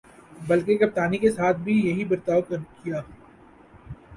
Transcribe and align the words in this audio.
بلکہ 0.47 0.77
کپتانی 0.77 1.17
کے 1.17 1.31
ساتھ 1.31 1.57
بھی 1.57 1.73
یہی 1.79 2.05
برتاؤ 2.05 2.41
کیا۔ 2.41 3.01